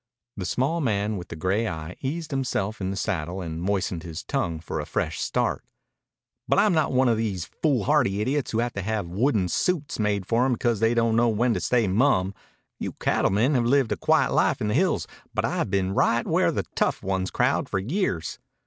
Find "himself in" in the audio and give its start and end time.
2.31-2.89